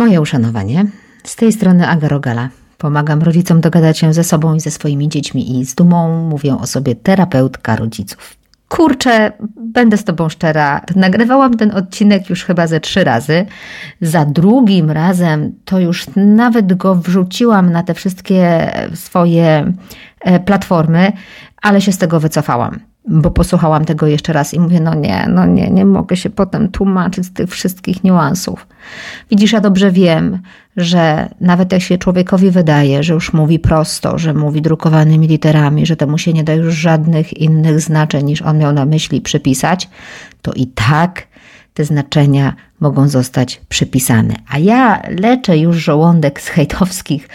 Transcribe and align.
Moje 0.00 0.20
uszanowanie. 0.20 0.86
Z 1.24 1.36
tej 1.36 1.52
strony 1.52 1.88
Aga 1.88 2.08
Rogala. 2.08 2.48
Pomagam 2.78 3.22
rodzicom 3.22 3.60
dogadać 3.60 3.98
się 3.98 4.14
ze 4.14 4.24
sobą 4.24 4.54
i 4.54 4.60
ze 4.60 4.70
swoimi 4.70 5.08
dziećmi 5.08 5.60
i 5.60 5.66
z 5.66 5.74
dumą 5.74 6.28
mówię 6.28 6.56
o 6.56 6.66
sobie 6.66 6.94
terapeutka 6.94 7.76
rodziców. 7.76 8.36
Kurczę, 8.68 9.32
będę 9.56 9.96
z 9.96 10.04
Tobą 10.04 10.28
szczera. 10.28 10.80
Nagrywałam 10.96 11.56
ten 11.56 11.70
odcinek 11.70 12.30
już 12.30 12.44
chyba 12.44 12.66
ze 12.66 12.80
trzy 12.80 13.04
razy. 13.04 13.46
Za 14.00 14.24
drugim 14.24 14.90
razem 14.90 15.52
to 15.64 15.80
już 15.80 16.06
nawet 16.16 16.76
go 16.76 16.94
wrzuciłam 16.94 17.72
na 17.72 17.82
te 17.82 17.94
wszystkie 17.94 18.70
swoje 18.94 19.72
e, 20.20 20.40
platformy, 20.40 21.12
ale 21.62 21.80
się 21.80 21.92
z 21.92 21.98
tego 21.98 22.20
wycofałam 22.20 22.89
bo 23.08 23.30
posłuchałam 23.30 23.84
tego 23.84 24.06
jeszcze 24.06 24.32
raz 24.32 24.54
i 24.54 24.60
mówię, 24.60 24.80
no 24.80 24.94
nie, 24.94 25.26
no 25.28 25.46
nie, 25.46 25.70
nie 25.70 25.84
mogę 25.84 26.16
się 26.16 26.30
potem 26.30 26.68
tłumaczyć 26.68 27.24
z 27.24 27.32
tych 27.32 27.50
wszystkich 27.50 28.04
niuansów. 28.04 28.66
Widzisz, 29.30 29.52
ja 29.52 29.60
dobrze 29.60 29.90
wiem, 29.90 30.38
że 30.76 31.28
nawet 31.40 31.72
jak 31.72 31.82
się 31.82 31.98
człowiekowi 31.98 32.50
wydaje, 32.50 33.02
że 33.02 33.14
już 33.14 33.32
mówi 33.32 33.58
prosto, 33.58 34.18
że 34.18 34.34
mówi 34.34 34.62
drukowanymi 34.62 35.26
literami, 35.26 35.86
że 35.86 35.96
temu 35.96 36.18
się 36.18 36.32
nie 36.32 36.44
da 36.44 36.54
już 36.54 36.74
żadnych 36.74 37.36
innych 37.36 37.80
znaczeń 37.80 38.24
niż 38.24 38.42
on 38.42 38.58
miał 38.58 38.72
na 38.72 38.86
myśli 38.86 39.20
przypisać, 39.20 39.88
to 40.42 40.52
i 40.52 40.66
tak 40.66 41.29
te 41.80 41.84
znaczenia 41.84 42.54
mogą 42.80 43.08
zostać 43.08 43.60
przypisane. 43.68 44.34
A 44.48 44.58
ja 44.58 45.02
leczę 45.08 45.58
już 45.58 45.76
żołądek 45.76 46.40
z 46.40 46.48
hejtowskich 46.48 47.28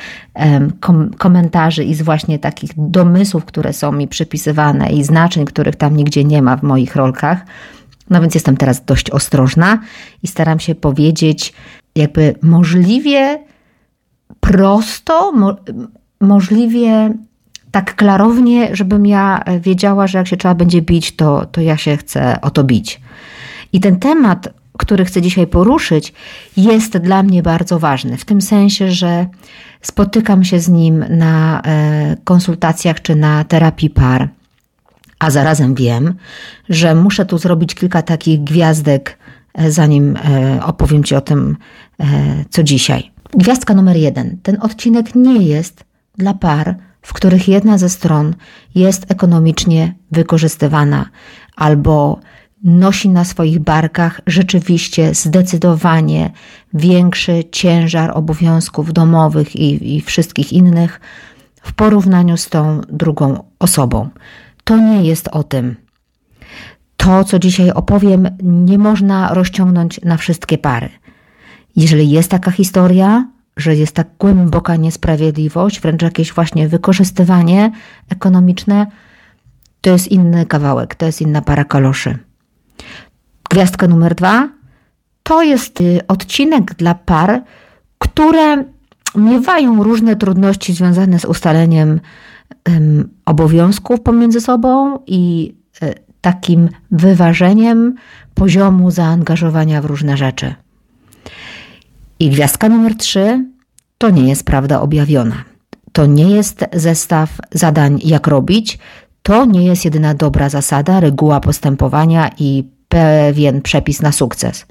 kom 0.80 1.13
komentarzy 1.17 1.84
i 1.84 1.95
z 1.95 2.02
właśnie 2.02 2.40
takich 2.40 2.72
domysłów, 2.77 3.45
które 3.45 3.73
są 3.73 3.91
mi 3.91 4.08
przypisywane 4.08 4.89
i 4.89 5.03
znaczeń, 5.03 5.45
których 5.45 5.76
tam 5.76 5.98
nigdzie 5.98 6.23
nie 6.23 6.41
ma 6.41 6.58
w 6.58 6.63
moich 6.63 6.95
rolkach. 6.95 7.45
No 8.09 8.22
więc 8.22 8.36
jestem 8.36 8.58
teraz 8.58 8.86
dość 8.86 9.09
ostrożna 9.09 9.80
i 10.23 10.28
staram 10.28 10.59
się 10.59 10.75
powiedzieć 10.75 11.53
jakby 11.95 12.36
możliwie 12.42 13.39
prosto, 14.39 15.31
mo 15.31 15.55
możliwie 16.22 17.14
tak 17.72 17.95
klarownie, 17.95 18.75
żebym 18.75 19.05
ja 19.05 19.44
wiedziała, 19.59 20.08
że 20.08 20.17
jak 20.17 20.27
się 20.27 20.38
trzeba 20.38 20.55
będzie 20.55 20.81
bić, 20.81 21.16
to, 21.16 21.45
to 21.45 21.61
ja 21.61 21.77
się 21.77 21.98
chcę 21.98 22.42
o 22.42 22.50
to 22.50 22.64
bić. 22.64 23.02
I 23.76 23.80
ten 23.80 24.00
temat, 24.00 24.50
który 24.78 25.06
chcę 25.06 25.22
dzisiaj 25.22 25.48
poruszyć, 25.48 26.14
jest 26.58 26.98
dla 26.98 27.23
mnie 27.23 27.44
bardzo 27.44 27.80
ważny, 27.80 28.17
w 28.17 28.26
tym 28.26 28.42
sensie, 28.42 28.92
że 28.92 29.28
spotykam 29.82 30.44
się 30.44 30.59
z 30.59 30.70
nim 30.70 31.06
na 31.09 31.62
e, 31.62 32.17
konsultacjach 32.23 33.02
czy 33.02 33.16
na 33.16 33.44
terapii 33.44 33.90
par, 33.90 34.30
a 35.20 35.32
zarazem 35.32 35.76
wiem, 35.76 36.14
że 36.70 36.95
muszę 36.95 37.26
tu 37.26 37.38
zrobić 37.38 37.76
kilka 37.76 38.02
takich 38.02 38.44
gwiazdek, 38.44 39.17
e, 39.54 39.72
zanim 39.72 40.17
e, 40.17 40.66
opowiem 40.66 41.04
Ci 41.04 41.16
o 41.16 41.22
tym, 41.22 41.58
co 42.50 42.64
dzisiaj. 42.64 43.12
Gwiazdka 43.34 43.73
numer 43.73 43.98
jeden. 43.98 44.38
Ten 44.44 44.58
odcinek 44.62 45.16
nie 45.16 45.48
jest 45.48 45.84
dla 46.17 46.34
par, 46.34 46.76
w 47.02 47.14
których 47.14 47.48
jedna 47.48 47.78
ze 47.78 47.89
stron 47.89 48.36
jest 48.76 49.12
ekonomicznie 49.12 49.94
wykorzystywana 50.12 51.06
albo 51.56 52.20
nosi 52.66 53.09
na 53.09 53.23
swoich 53.23 53.59
barkach 53.59 54.21
rzeczywiście 54.27 55.13
zdecydowanie 55.13 56.31
większy 56.73 57.44
ciężar 57.52 58.11
obowiązków 58.17 58.94
domowych 58.94 59.55
i, 59.55 59.95
i 59.95 60.02
wszystkich 60.02 60.53
innych 60.53 61.02
w 61.61 61.73
porównaniu 61.73 62.38
z 62.38 62.49
tą 62.49 62.81
drugą 62.89 63.43
osobą. 63.59 64.09
To 64.63 64.77
nie 64.77 65.03
jest 65.03 65.27
o 65.27 65.43
tym. 65.43 65.75
To, 66.97 67.23
co 67.23 67.39
dzisiaj 67.39 67.71
opowiem, 67.71 68.30
nie 68.43 68.77
można 68.77 69.33
rozciągnąć 69.33 70.02
na 70.02 70.17
wszystkie 70.17 70.58
pary. 70.58 70.89
Jeżeli 71.75 72.09
jest 72.09 72.31
taka 72.31 72.52
historia, 72.52 73.27
że 73.58 73.75
jest 73.75 73.95
tak 73.95 74.08
głęboka 74.20 74.75
niesprawiedliwość, 74.75 75.81
wręcz 75.81 76.02
jakieś 76.02 76.33
właśnie 76.33 76.67
wykorzystywanie 76.67 77.71
ekonomiczne, 78.09 78.87
to 79.81 79.89
jest 79.89 80.08
inny 80.08 80.45
kawałek, 80.45 80.95
to 80.95 81.05
jest 81.05 81.21
inna 81.21 81.42
para 81.42 81.64
kaloszy. 81.64 82.17
Gwiazdka 83.55 83.88
numer 83.88 84.16
dwa 84.16 84.49
to 85.23 85.43
jest 85.43 85.82
y, 85.82 86.08
odcinek 86.08 86.73
dla 86.73 86.95
par, 86.95 87.43
które 87.98 88.64
miewają 89.16 89.83
różne 89.83 90.16
trudności 90.16 90.73
związane 90.73 91.20
z 91.20 91.26
ustaleniem 91.26 91.99
obowiązków 93.26 94.02
pomiędzy 94.02 94.42
sobą 94.42 94.99
i 95.08 95.54
y, 95.83 95.93
takim 96.21 96.70
wyważeniem 96.92 97.95
poziomu 98.33 98.92
zaangażowania 98.92 99.82
w 99.82 99.86
różne 99.86 100.17
rzeczy. 100.17 100.55
I 102.20 102.30
gwiazdka 102.30 102.70
numer 102.70 102.95
trzy 102.98 103.45
to 103.98 104.10
nie 104.10 104.30
jest 104.30 104.45
prawda 104.45 104.82
objawiona. 104.82 105.43
To 105.92 106.05
nie 106.05 106.30
jest 106.30 106.66
zestaw 106.73 107.39
zadań, 107.52 107.99
jak 108.04 108.27
robić. 108.27 108.80
To 109.23 109.45
nie 109.45 109.66
jest 109.66 109.86
jedyna 109.86 110.14
dobra 110.14 110.49
zasada, 110.49 110.99
reguła 110.99 111.39
postępowania 111.39 112.30
i 112.39 112.74
pewien 112.90 113.62
przepis 113.62 114.02
na 114.02 114.12
sukces. 114.12 114.66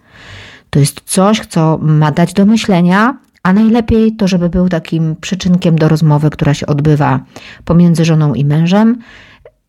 To 0.71 0.79
jest 0.79 1.01
coś, 1.05 1.47
co 1.47 1.79
ma 1.83 2.13
dać 2.13 2.33
do 2.33 2.47
myślenia, 2.47 3.17
a 3.43 3.53
najlepiej 3.53 4.17
to, 4.17 4.29
żeby 4.29 4.49
był 4.49 4.69
takim 4.69 5.17
przyczynkiem 5.21 5.77
do 5.77 5.89
rozmowy, 5.89 6.31
która 6.31 6.55
się 6.55 6.67
odbywa 6.67 7.21
pomiędzy 7.65 8.05
żoną 8.05 8.35
i 8.35 8.45
mężem, 8.45 8.99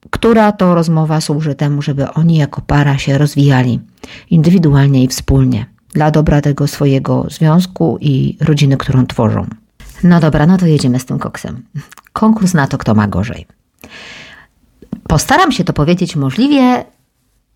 która 0.09 0.51
to 0.51 0.75
rozmowa 0.75 1.21
służy 1.21 1.55
temu, 1.55 1.81
żeby 1.81 2.11
oni 2.11 2.37
jako 2.37 2.61
para 2.61 2.97
się 2.97 3.17
rozwijali 3.17 3.79
indywidualnie 4.29 5.03
i 5.03 5.07
wspólnie 5.07 5.65
dla 5.93 6.11
dobra 6.11 6.41
tego 6.41 6.67
swojego 6.67 7.25
związku 7.29 7.97
i 8.01 8.37
rodziny, 8.41 8.77
którą 8.77 9.05
tworzą. 9.05 9.45
No 10.03 10.19
dobra, 10.19 10.45
no 10.45 10.57
to 10.57 10.65
jedziemy 10.65 10.99
z 10.99 11.05
tym 11.05 11.19
koksem. 11.19 11.63
Konkurs 12.13 12.53
na 12.53 12.67
to, 12.67 12.77
kto 12.77 12.95
ma 12.95 13.07
gorzej. 13.07 13.45
Postaram 15.07 15.51
się 15.51 15.63
to 15.63 15.73
powiedzieć 15.73 16.15
możliwie 16.15 16.85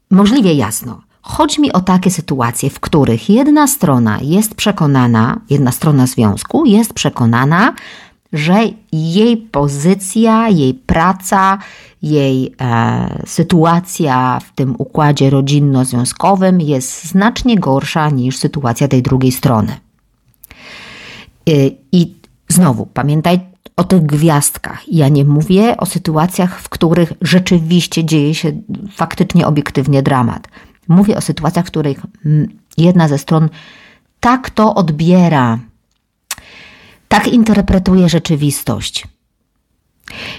możliwie 0.09 0.53
jasno. 0.53 1.02
Chodzi 1.22 1.62
mi 1.62 1.74
o 1.74 1.81
takie 1.81 2.12
sytuacje, 2.12 2.70
w 2.70 2.80
których 2.80 3.30
jedna 3.30 3.68
strona 3.68 4.20
jest 4.22 4.56
przekonana, 4.56 5.42
jedna 5.50 5.72
strona 5.72 6.08
związku 6.08 6.66
jest 6.66 6.94
przekonana, 6.94 7.74
że 8.34 8.59
jej 8.92 9.38
pozycja, 9.38 10.50
jej 10.50 10.74
praca, 10.74 11.58
jej 12.02 12.56
e, 12.62 13.24
sytuacja 13.25 14.40
w 14.40 14.56
tym 14.56 14.75
układzie 14.78 15.30
rodzinno-związkowym 15.30 16.62
jest 16.62 17.06
znacznie 17.06 17.59
gorsza 17.59 18.09
niż 18.09 18.38
sytuacja 18.38 18.88
tej 18.88 19.02
drugiej 19.02 19.31
strony. 19.31 19.78
I, 21.46 21.78
I 21.91 22.16
znowu, 22.47 22.86
pamiętaj 22.86 23.40
o 23.79 23.84
tych 23.84 24.06
gwiazdkach. 24.06 24.84
Ja 24.88 25.09
nie 25.09 25.25
mówię 25.25 25.78
o 25.78 25.85
sytuacjach, 25.85 26.62
w 26.62 26.69
których 26.69 27.13
rzeczywiście 27.22 28.06
dzieje 28.06 28.35
się 28.35 28.51
faktycznie 28.91 29.47
obiektywnie 29.47 30.03
dramat. 30.03 30.47
Mówię 30.88 31.17
o 31.17 31.22
sytuacjach, 31.22 31.66
w 31.66 31.67
których 31.67 32.01
jedna 32.78 33.07
ze 33.07 33.17
stron 33.17 33.50
tak 34.19 34.50
to 34.50 34.75
odbiera, 34.75 35.59
tak 37.07 37.28
interpretuje 37.28 38.09
rzeczywistość. 38.09 39.07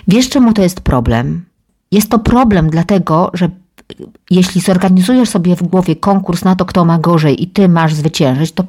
Wiesz, 0.08 0.28
czemu 0.28 0.52
to 0.52 0.62
jest 0.62 0.80
problem? 0.80 1.44
Jest 1.92 2.10
to 2.10 2.18
problem 2.18 2.70
dlatego, 2.70 3.30
że 3.34 3.48
jeśli 4.30 4.60
zorganizujesz 4.60 5.28
sobie 5.28 5.56
w 5.56 5.62
głowie 5.62 5.96
konkurs 5.96 6.44
na 6.44 6.56
to, 6.56 6.64
kto 6.64 6.84
ma 6.84 6.98
gorzej 6.98 7.42
i 7.42 7.46
ty 7.46 7.68
masz 7.68 7.94
zwyciężyć, 7.94 8.52
to 8.52 8.64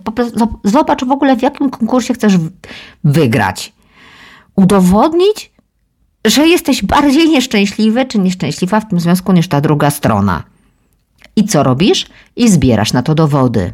zobacz 0.63 1.05
w 1.05 1.11
ogóle, 1.11 1.37
w 1.37 1.41
jakim 1.41 1.69
konkursie 1.69 2.13
chcesz 2.13 2.33
wygrać 3.03 3.73
udowodnić, 4.55 5.51
że 6.25 6.47
jesteś 6.47 6.83
bardziej 6.83 7.29
nieszczęśliwy 7.29 8.05
czy 8.05 8.19
nieszczęśliwa 8.19 8.79
w 8.79 8.89
tym 8.89 8.99
związku 8.99 9.33
niż 9.33 9.47
ta 9.47 9.61
druga 9.61 9.89
strona. 9.89 10.43
I 11.35 11.43
co 11.43 11.63
robisz? 11.63 12.05
I 12.35 12.49
zbierasz 12.49 12.93
na 12.93 13.03
to 13.03 13.15
dowody. 13.15 13.73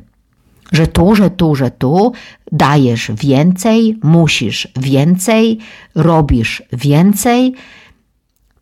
Że 0.71 0.87
tu, 0.87 1.15
że 1.15 1.29
tu, 1.29 1.55
że 1.55 1.71
tu 1.71 2.11
dajesz 2.51 3.11
więcej, 3.13 3.99
musisz 4.03 4.67
więcej, 4.79 5.59
robisz 5.95 6.63
więcej. 6.73 7.53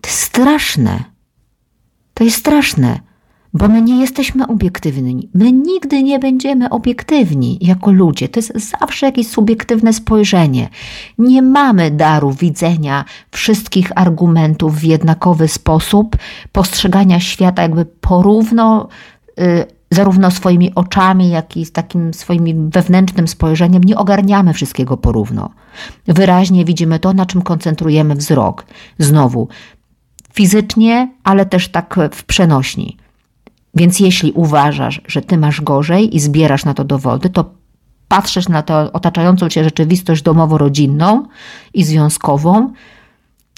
To 0.02 0.10
jest 0.10 0.22
straszne. 0.22 1.04
To 2.14 2.24
jest 2.24 2.38
straszne 2.38 3.00
bo 3.56 3.68
my 3.68 3.82
nie 3.82 4.02
jesteśmy 4.02 4.48
obiektywni. 4.48 5.30
My 5.34 5.52
nigdy 5.52 6.04
nie 6.04 6.20
będziemy 6.20 6.70
obiektywni 6.70 7.58
jako 7.62 7.92
ludzie. 7.92 8.30
To 8.30 8.40
jest 8.40 8.54
zawsze 8.80 9.06
jakieś 9.06 9.28
subiektywne 9.28 9.94
spojrzenie. 9.94 10.70
Nie 11.18 11.42
mamy 11.42 11.92
daru 11.92 12.32
widzenia 12.32 13.06
wszystkich 13.32 13.92
argumentów 13.96 14.76
w 14.76 14.84
jednakowy 14.84 15.48
sposób, 15.48 16.18
postrzegania 16.52 17.20
świata 17.20 17.62
jakby 17.62 17.86
porówno, 17.86 18.88
y, 19.40 19.66
zarówno 19.92 20.32
swoimi 20.32 20.76
oczami, 20.76 21.30
jak 21.30 21.58
i 21.58 21.66
z 21.66 21.72
takim 21.72 22.14
swoim 22.14 22.70
wewnętrznym 22.70 23.28
spojrzeniem. 23.28 23.84
Nie 23.84 23.98
ogarniamy 23.98 24.54
wszystkiego 24.54 24.98
porówno. 24.98 25.50
Wyraźnie 26.08 26.66
widzimy 26.66 27.00
to, 27.00 27.14
na 27.14 27.26
czym 27.26 27.42
koncentrujemy 27.42 28.16
wzrok. 28.16 28.66
Znowu, 29.00 29.48
fizycznie, 30.34 31.12
ale 31.24 31.46
też 31.46 31.68
tak 31.68 32.00
w 32.12 32.24
przenośni. 32.24 32.98
Więc 33.76 34.00
jeśli 34.00 34.32
uważasz, 34.32 35.02
że 35.08 35.22
ty 35.22 35.38
masz 35.38 35.62
gorzej 35.62 36.16
i 36.16 36.20
zbierasz 36.20 36.66
na 36.66 36.74
to 36.74 36.84
dowody, 36.84 37.30
to 37.30 37.54
patrzysz 38.08 38.50
na 38.50 38.62
tę 38.64 38.94
otaczającą 38.94 39.50
cię 39.50 39.64
rzeczywistość 39.64 40.24
domowo-rodzinną 40.24 41.26
i 41.74 41.84
związkową 41.84 42.74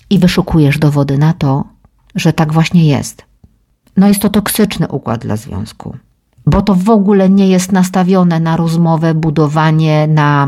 i 0.09 0.19
wyszukujesz 0.19 0.79
dowody 0.79 1.17
na 1.17 1.33
to, 1.33 1.63
że 2.15 2.33
tak 2.33 2.53
właśnie 2.53 2.87
jest. 2.87 3.25
No 3.97 4.07
jest 4.07 4.21
to 4.21 4.29
toksyczny 4.29 4.87
układ 4.87 5.21
dla 5.21 5.37
związku, 5.37 5.97
bo 6.45 6.61
to 6.61 6.75
w 6.75 6.89
ogóle 6.89 7.29
nie 7.29 7.47
jest 7.47 7.71
nastawione 7.71 8.39
na 8.39 8.57
rozmowę, 8.57 9.13
budowanie, 9.13 10.07
na 10.07 10.47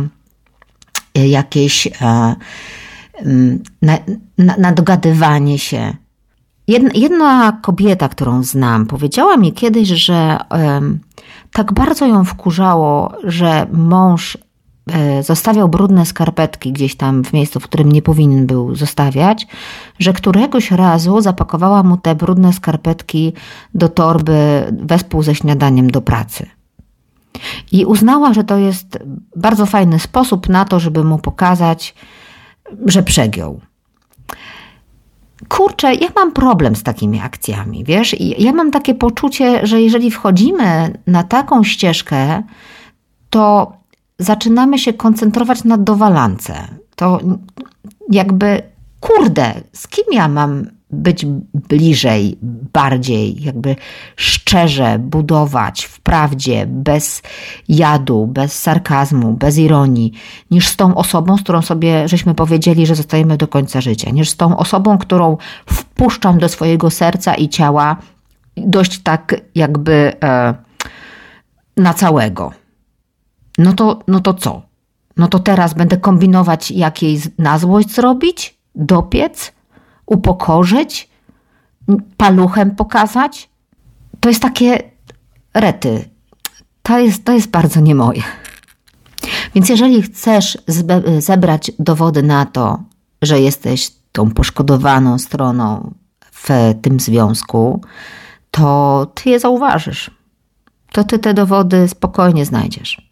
e, 1.16 1.28
jakieś 1.28 1.88
e, 1.88 1.92
mm, 3.16 3.64
na, 3.82 3.98
na, 4.38 4.58
na 4.58 4.72
dogadywanie 4.72 5.60
się. 5.60 5.94
Jedna, 6.94 7.52
kobieta, 7.62 8.10
którą 8.10 8.44
znam, 8.44 8.86
powiedziała 8.86 9.38
mi 9.38 9.54
kiedyś, 9.54 9.88
że 9.88 10.38
tak 11.54 11.74
bardzo 11.74 12.06
ją 12.06 12.26
wkurzało, 12.26 13.14
że 13.24 13.68
mąż 13.74 14.38
E, 14.94 15.24
zostawiał 15.24 15.70
brudne 15.70 16.06
skarpetki 16.06 16.72
gdzieś 16.72 16.96
tam 16.96 17.24
w 17.24 17.34
miejscu, 17.34 17.60
w 17.60 17.64
którym 17.64 17.92
nie 17.92 18.02
powinien 18.02 18.48
był 18.48 18.76
zostawiać, 18.76 19.48
że 20.00 20.14
któregoś 20.14 20.72
razu 20.72 21.22
zapakowała 21.22 21.84
mu 21.84 21.98
te 21.98 22.16
brudne 22.16 22.54
skarpetki 22.54 23.34
do 23.74 23.90
torby 23.90 24.64
wespół 24.72 25.24
ze 25.24 25.36
śniadaniem 25.36 25.92
do 25.92 26.02
pracy. 26.02 26.48
I 27.72 27.86
uznała, 27.86 28.34
że 28.34 28.44
to 28.44 28.58
jest 28.58 29.00
bardzo 29.36 29.66
fajny 29.66 30.00
sposób 30.00 30.50
na 30.50 30.66
to, 30.66 30.80
żeby 30.80 31.04
mu 31.04 31.18
pokazać, 31.18 31.96
że 32.86 33.04
przegiął. 33.04 33.62
Kurczę, 35.48 35.94
ja 35.94 36.08
mam 36.16 36.32
problem 36.32 36.76
z 36.76 36.84
takimi 36.84 37.20
akcjami, 37.20 37.84
wiesz? 37.84 38.16
Ja 38.20 38.54
mam 38.54 38.72
takie 38.72 38.96
poczucie, 38.96 39.68
że 39.68 39.82
jeżeli 39.82 40.12
wchodzimy 40.12 41.00
na 41.08 41.24
taką 41.24 41.64
ścieżkę, 41.64 42.44
to 43.30 43.74
zaczynamy 44.20 44.80
się 44.80 44.94
koncentrować 44.94 45.64
na 45.64 45.78
dowalance. 45.78 46.68
To 46.96 47.20
jakby, 48.12 48.62
kurde, 49.00 49.54
z 49.74 49.88
kim 49.88 50.06
ja 50.12 50.28
mam 50.28 50.68
być 50.92 51.26
bliżej, 51.54 52.38
bardziej, 52.74 53.44
jakby 53.44 53.76
szczerze 54.16 55.00
budować 55.00 55.86
w 55.86 56.00
prawdzie, 56.00 56.66
bez 56.68 57.22
jadu, 57.68 58.28
bez 58.28 58.62
sarkazmu, 58.62 59.34
bez 59.34 59.58
ironii, 59.58 60.14
niż 60.52 60.68
z 60.68 60.76
tą 60.76 60.96
osobą, 60.96 61.38
z 61.38 61.42
którą 61.42 61.62
sobie 61.62 62.08
żeśmy 62.08 62.36
powiedzieli, 62.36 62.86
że 62.86 62.96
zostajemy 62.96 63.38
do 63.38 63.48
końca 63.48 63.82
życia, 63.82 64.10
niż 64.10 64.30
z 64.30 64.38
tą 64.38 64.58
osobą, 64.58 64.98
którą 64.98 65.38
wpuszczam 65.66 66.40
do 66.40 66.50
swojego 66.50 66.90
serca 66.90 67.36
i 67.36 67.50
ciała 67.50 67.98
dość 68.58 69.00
tak 69.00 69.36
jakby 69.56 70.14
e, 70.24 70.54
na 71.78 71.94
całego. 71.94 72.52
No 73.58 73.74
to, 73.74 74.00
no 74.08 74.20
to 74.20 74.34
co? 74.34 74.62
No 75.18 75.28
to 75.28 75.40
teraz 75.40 75.74
będę 75.74 75.98
kombinować, 75.98 76.72
jak 76.72 77.02
jej 77.04 77.22
na 77.38 77.60
złość 77.60 77.92
zrobić, 77.92 78.58
dopiec, 78.76 79.54
upokorzyć, 80.10 81.10
paluchem 82.18 82.76
pokazać. 82.76 83.50
To 84.20 84.30
jest 84.30 84.42
takie 84.42 84.92
rety. 85.54 86.10
To 86.84 87.00
jest, 87.00 87.26
to 87.26 87.34
jest 87.34 87.50
bardzo 87.50 87.80
nie 87.80 87.96
moje. 87.96 88.22
Więc 89.56 89.70
jeżeli 89.70 90.02
chcesz 90.02 90.58
zebrać 91.20 91.72
dowody 91.80 92.24
na 92.24 92.46
to, 92.46 92.84
że 93.22 93.40
jesteś 93.40 93.92
tą 94.12 94.32
poszkodowaną 94.32 95.20
stroną 95.20 95.94
w 96.32 96.50
tym 96.82 97.00
związku, 97.00 97.82
to 98.52 99.08
ty 99.16 99.30
je 99.30 99.40
zauważysz. 99.40 100.12
To 100.92 101.04
ty 101.04 101.20
te 101.20 101.34
dowody 101.34 101.88
spokojnie 101.88 102.46
znajdziesz 102.46 103.10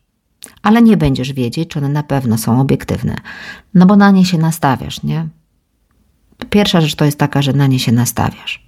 ale 0.63 0.81
nie 0.81 0.97
będziesz 0.97 1.33
wiedzieć, 1.33 1.69
czy 1.69 1.79
one 1.79 1.89
na 1.89 2.03
pewno 2.03 2.38
są 2.38 2.61
obiektywne, 2.61 3.15
no 3.73 3.85
bo 3.85 3.95
na 3.95 4.11
nie 4.11 4.25
się 4.25 4.38
nastawiasz, 4.38 5.03
nie? 5.03 5.27
Pierwsza 6.49 6.81
rzecz 6.81 6.95
to 6.95 7.05
jest 7.05 7.19
taka, 7.19 7.41
że 7.41 7.53
na 7.53 7.67
nie 7.67 7.79
się 7.79 7.91
nastawiasz. 7.91 8.67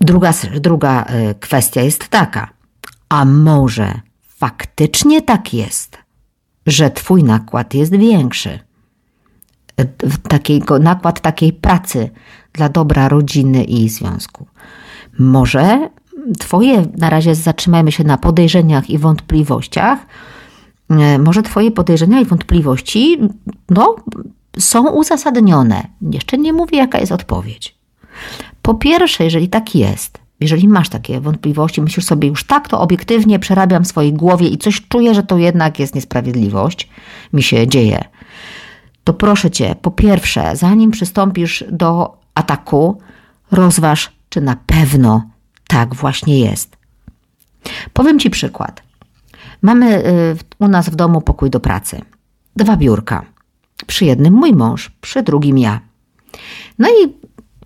Druga, 0.00 0.32
druga 0.60 1.04
y, 1.04 1.34
kwestia 1.34 1.82
jest 1.82 2.08
taka, 2.08 2.50
a 3.08 3.24
może 3.24 4.00
faktycznie 4.28 5.22
tak 5.22 5.54
jest, 5.54 5.98
że 6.66 6.90
Twój 6.90 7.24
nakład 7.24 7.74
jest 7.74 7.96
większy. 7.96 8.58
Takiego, 10.28 10.78
nakład 10.78 11.20
takiej 11.20 11.52
pracy 11.52 12.10
dla 12.52 12.68
dobra 12.68 13.08
rodziny 13.08 13.64
i 13.64 13.88
związku. 13.88 14.46
Może 15.18 15.88
Twoje, 16.38 16.86
na 16.98 17.10
razie 17.10 17.34
zatrzymajmy 17.34 17.92
się 17.92 18.04
na 18.04 18.18
podejrzeniach 18.18 18.90
i 18.90 18.98
wątpliwościach, 18.98 20.06
E, 21.00 21.18
może 21.18 21.42
Twoje 21.42 21.70
podejrzenia 21.70 22.20
i 22.20 22.24
wątpliwości 22.24 23.18
no, 23.70 23.96
są 24.58 24.90
uzasadnione. 24.90 25.86
Jeszcze 26.10 26.38
nie 26.38 26.52
mówię, 26.52 26.78
jaka 26.78 26.98
jest 26.98 27.12
odpowiedź. 27.12 27.74
Po 28.62 28.74
pierwsze, 28.74 29.24
jeżeli 29.24 29.48
tak 29.48 29.74
jest, 29.74 30.18
jeżeli 30.40 30.68
masz 30.68 30.88
takie 30.88 31.20
wątpliwości, 31.20 31.82
myślisz 31.82 32.06
sobie 32.06 32.28
już 32.28 32.44
tak, 32.44 32.68
to 32.68 32.80
obiektywnie 32.80 33.38
przerabiam 33.38 33.84
w 33.84 33.88
swojej 33.88 34.12
głowie 34.12 34.48
i 34.48 34.58
coś 34.58 34.82
czuję, 34.88 35.14
że 35.14 35.22
to 35.22 35.38
jednak 35.38 35.78
jest 35.78 35.94
niesprawiedliwość, 35.94 36.88
mi 37.32 37.42
się 37.42 37.68
dzieje, 37.68 38.04
to 39.04 39.12
proszę 39.14 39.50
cię, 39.50 39.74
po 39.82 39.90
pierwsze, 39.90 40.56
zanim 40.56 40.90
przystąpisz 40.90 41.64
do 41.70 42.16
ataku, 42.34 42.98
rozważ, 43.50 44.12
czy 44.28 44.40
na 44.40 44.56
pewno 44.66 45.22
tak 45.68 45.94
właśnie 45.94 46.38
jest. 46.38 46.76
Powiem 47.92 48.18
ci 48.18 48.30
przykład. 48.30 48.82
Mamy 49.62 50.06
y, 50.06 50.36
u 50.58 50.68
nas 50.68 50.88
w 50.88 50.94
domu 50.94 51.20
pokój 51.20 51.50
do 51.50 51.60
pracy. 51.60 52.00
Dwa 52.56 52.76
biurka. 52.76 53.31
Przy 53.86 54.04
jednym 54.04 54.34
mój 54.34 54.52
mąż, 54.52 54.90
przy 55.00 55.22
drugim 55.22 55.58
ja. 55.58 55.80
No 56.78 56.88
i 56.88 57.14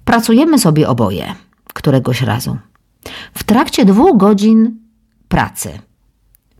pracujemy 0.04 0.58
sobie 0.58 0.88
oboje 0.88 1.34
któregoś 1.74 2.22
razu. 2.22 2.56
W 3.34 3.44
trakcie 3.44 3.84
dwóch 3.84 4.16
godzin 4.16 4.78
pracy 5.28 5.78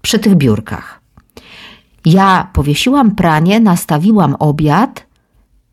przy 0.03 0.19
tych 0.19 0.35
biurkach. 0.35 1.01
Ja 2.05 2.51
powiesiłam 2.53 3.11
pranie, 3.11 3.61
nastawiłam 3.61 4.37
obiad 4.39 5.07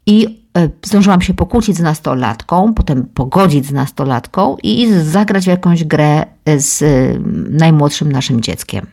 i 0.06 0.44
e, 0.58 0.70
zdążyłam 0.86 1.22
się 1.22 1.34
pokłócić 1.34 1.78
z 1.78 1.80
nastolatką, 1.80 2.74
potem 2.74 3.06
pogodzić 3.06 3.66
z 3.66 3.72
nastolatką 3.72 4.58
i 4.64 4.94
zagrać 4.94 5.44
w 5.44 5.48
jakąś 5.48 5.84
grę 5.84 6.26
z 6.58 6.82
y, 6.82 7.22
najmłodszym 7.50 8.12
naszym 8.12 8.42
dzieckiem. 8.42 8.88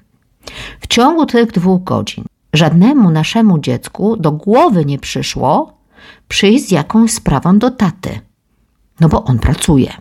W 0.80 0.86
ciągu 0.86 1.26
tych 1.26 1.52
dwóch 1.52 1.84
godzin 1.84 2.24
żadnemu 2.52 3.10
naszemu 3.10 3.58
dziecku 3.58 4.16
do 4.16 4.32
głowy 4.32 4.84
nie 4.84 4.98
przyszło 4.98 5.80
przyjść 6.28 6.68
z 6.68 6.70
jakąś 6.70 7.12
sprawą 7.12 7.58
do 7.58 7.70
taty, 7.70 8.20
no 9.00 9.08
bo 9.08 9.24
on 9.24 9.38
pracuje. 9.38 9.92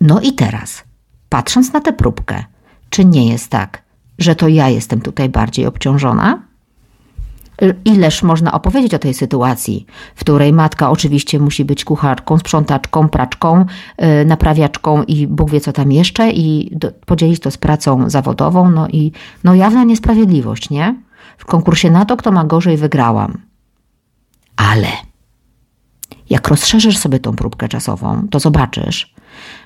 No 0.00 0.20
i 0.20 0.32
teraz, 0.32 0.84
patrząc 1.28 1.72
na 1.72 1.80
tę 1.80 1.92
próbkę, 1.92 2.44
czy 2.90 3.04
nie 3.04 3.28
jest 3.28 3.50
tak, 3.50 3.82
że 4.18 4.36
to 4.36 4.48
ja 4.48 4.68
jestem 4.68 5.00
tutaj 5.00 5.28
bardziej 5.28 5.66
obciążona? 5.66 6.42
Ileż 7.84 8.22
można 8.22 8.52
opowiedzieć 8.52 8.94
o 8.94 8.98
tej 8.98 9.14
sytuacji, 9.14 9.86
w 10.14 10.20
której 10.20 10.52
matka 10.52 10.90
oczywiście 10.90 11.38
musi 11.38 11.64
być 11.64 11.84
kucharką, 11.84 12.38
sprzątaczką, 12.38 13.08
praczką, 13.08 13.64
yy, 13.98 14.24
naprawiaczką 14.24 15.02
i 15.02 15.26
Bóg 15.26 15.50
wie 15.50 15.60
co 15.60 15.72
tam 15.72 15.92
jeszcze 15.92 16.30
i 16.30 16.76
do, 16.76 16.92
podzielić 17.06 17.40
to 17.40 17.50
z 17.50 17.58
pracą 17.58 18.10
zawodową, 18.10 18.70
no 18.70 18.88
i 18.88 19.12
no 19.44 19.54
jawna 19.54 19.84
niesprawiedliwość, 19.84 20.70
nie? 20.70 20.94
W 21.38 21.44
konkursie 21.44 21.90
na 21.90 22.04
to, 22.04 22.16
kto 22.16 22.32
ma 22.32 22.44
gorzej, 22.44 22.76
wygrałam. 22.76 23.40
Ale 24.56 24.88
jak 26.30 26.48
rozszerzysz 26.48 26.98
sobie 26.98 27.18
tą 27.18 27.36
próbkę 27.36 27.68
czasową, 27.68 28.28
to 28.30 28.40
zobaczysz, 28.40 29.14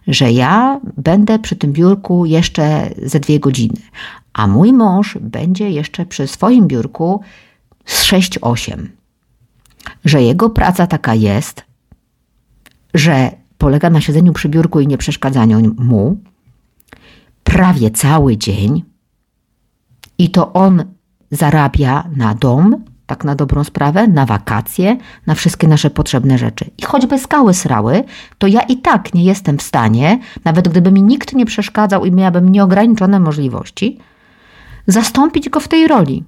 że 0.06 0.32
ja 0.32 0.80
będę 0.96 1.38
przy 1.38 1.56
tym 1.56 1.72
biurku 1.72 2.26
jeszcze 2.26 2.90
ze 3.02 3.20
dwie 3.20 3.40
godziny, 3.40 3.80
a 4.32 4.46
mój 4.46 4.72
mąż 4.72 5.18
będzie 5.20 5.70
jeszcze 5.70 6.06
przy 6.06 6.26
swoim 6.26 6.68
biurku 6.68 7.20
z 7.84 8.04
6-8, 8.04 8.86
że 10.04 10.22
jego 10.22 10.50
praca 10.50 10.86
taka 10.86 11.14
jest, 11.14 11.64
że 12.94 13.30
polega 13.58 13.90
na 13.90 14.00
siedzeniu 14.00 14.32
przy 14.32 14.48
biurku 14.48 14.80
i 14.80 14.86
nie 14.86 14.98
przeszkadzaniu 14.98 15.74
mu 15.78 16.16
prawie 17.44 17.90
cały 17.90 18.36
dzień 18.36 18.84
i 20.18 20.30
to 20.30 20.52
on 20.52 20.84
zarabia 21.30 22.08
na 22.16 22.34
dom, 22.34 22.84
tak 23.06 23.24
na 23.24 23.34
dobrą 23.34 23.64
sprawę, 23.64 24.08
na 24.08 24.26
wakacje, 24.26 24.96
na 25.26 25.34
wszystkie 25.34 25.68
nasze 25.68 25.90
potrzebne 25.90 26.38
rzeczy. 26.38 26.70
I 26.78 26.82
choćby 26.82 27.18
skały 27.18 27.54
srały, 27.54 28.04
to 28.38 28.46
ja 28.46 28.60
i 28.60 28.76
tak 28.76 29.14
nie 29.14 29.24
jestem 29.24 29.58
w 29.58 29.62
stanie, 29.62 30.18
nawet 30.44 30.68
gdyby 30.68 30.92
mi 30.92 31.02
nikt 31.02 31.32
nie 31.32 31.46
przeszkadzał 31.46 32.04
i 32.04 32.12
miałabym 32.12 32.48
nieograniczone 32.48 33.20
możliwości, 33.20 33.98
zastąpić 34.86 35.48
go 35.48 35.60
w 35.60 35.68
tej 35.68 35.88
roli. 35.88 36.24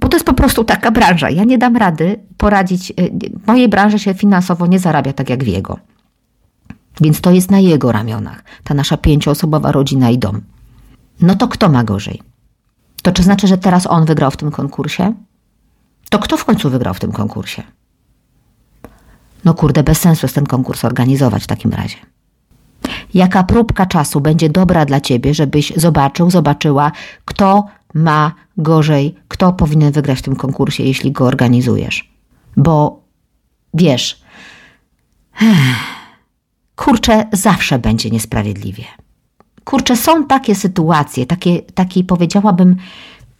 Bo 0.00 0.08
to 0.08 0.16
jest 0.16 0.26
po 0.26 0.34
prostu 0.34 0.64
taka 0.64 0.90
branża. 0.90 1.30
Ja 1.30 1.44
nie 1.44 1.58
dam 1.58 1.76
rady 1.76 2.20
poradzić. 2.36 2.92
W 3.44 3.46
mojej 3.46 3.68
branży 3.68 3.98
się 3.98 4.14
finansowo 4.14 4.66
nie 4.66 4.78
zarabia 4.78 5.12
tak 5.12 5.30
jak 5.30 5.44
w 5.44 5.46
jego. 5.46 5.78
Więc 7.00 7.20
to 7.20 7.30
jest 7.30 7.50
na 7.50 7.58
jego 7.58 7.92
ramionach, 7.92 8.44
ta 8.64 8.74
nasza 8.74 8.96
pięcioosobowa 8.96 9.72
rodzina 9.72 10.10
i 10.10 10.18
dom. 10.18 10.40
No 11.20 11.34
to 11.34 11.48
kto 11.48 11.68
ma 11.68 11.84
gorzej? 11.84 12.22
To 13.08 13.12
czy 13.12 13.22
znaczy, 13.22 13.46
że 13.46 13.58
teraz 13.58 13.86
on 13.86 14.04
wygrał 14.04 14.30
w 14.30 14.36
tym 14.36 14.50
konkursie? 14.50 15.14
To 16.10 16.18
kto 16.18 16.36
w 16.36 16.44
końcu 16.44 16.70
wygrał 16.70 16.94
w 16.94 17.00
tym 17.00 17.12
konkursie? 17.12 17.62
No 19.44 19.54
kurde, 19.54 19.82
bez 19.82 20.00
sensu 20.00 20.26
jest 20.26 20.34
ten 20.34 20.46
konkurs 20.46 20.84
organizować 20.84 21.44
w 21.44 21.46
takim 21.46 21.70
razie. 21.70 21.96
Jaka 23.14 23.42
próbka 23.42 23.86
czasu 23.86 24.20
będzie 24.20 24.48
dobra 24.48 24.84
dla 24.84 25.00
ciebie, 25.00 25.34
żebyś 25.34 25.72
zobaczył, 25.76 26.30
zobaczyła, 26.30 26.92
kto 27.24 27.64
ma 27.94 28.32
gorzej, 28.56 29.14
kto 29.28 29.52
powinien 29.52 29.92
wygrać 29.92 30.18
w 30.18 30.22
tym 30.22 30.36
konkursie, 30.36 30.82
jeśli 30.82 31.12
go 31.12 31.24
organizujesz. 31.24 32.12
Bo 32.56 33.02
wiesz, 33.74 34.22
kurczę, 36.76 37.26
zawsze 37.32 37.78
będzie 37.78 38.10
niesprawiedliwie. 38.10 38.84
Kurczę, 39.68 39.96
są 39.96 40.24
takie 40.24 40.54
sytuacje, 40.54 41.26
takie, 41.26 41.62
taki 41.62 42.04
powiedziałabym 42.04 42.76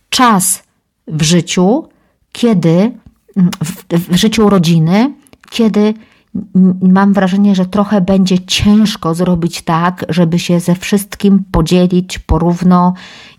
czas 0.08 0.62
w 1.06 1.22
życiu, 1.22 1.88
kiedy 2.32 2.92
w, 3.64 3.98
w 4.12 4.16
życiu 4.16 4.48
rodziny, 4.48 5.14
kiedy 5.50 5.94
mam 6.82 7.12
wrażenie, 7.12 7.54
że 7.54 7.66
trochę 7.66 8.00
będzie 8.00 8.38
ciężko 8.38 9.14
zrobić 9.14 9.62
tak, 9.62 10.04
żeby 10.08 10.38
się 10.38 10.60
ze 10.60 10.74
wszystkim 10.74 11.44
podzielić 11.52 12.18
porówno 12.18 12.94